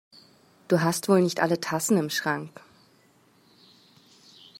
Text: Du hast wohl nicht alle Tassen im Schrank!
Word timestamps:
Du 0.67 0.81
hast 0.81 1.09
wohl 1.09 1.21
nicht 1.21 1.41
alle 1.41 1.59
Tassen 1.61 1.95
im 1.97 2.09
Schrank! 2.09 2.59